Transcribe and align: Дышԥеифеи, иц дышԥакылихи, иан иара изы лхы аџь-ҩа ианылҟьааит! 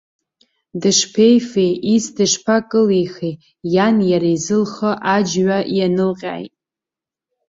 Дышԥеифеи, 0.81 1.73
иц 1.93 2.05
дышԥакылихи, 2.15 3.33
иан 3.73 3.97
иара 4.11 4.29
изы 4.35 4.57
лхы 4.63 4.91
аџь-ҩа 5.13 5.59
ианылҟьааит! 5.77 6.53